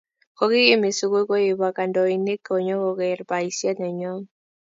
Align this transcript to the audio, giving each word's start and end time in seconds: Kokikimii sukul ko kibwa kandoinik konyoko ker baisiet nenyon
Kokikimii 0.37 0.97
sukul 0.99 1.23
ko 1.29 1.35
kibwa 1.43 1.69
kandoinik 1.77 2.39
konyoko 2.47 2.89
ker 2.99 3.19
baisiet 3.29 3.77
nenyon 3.81 4.21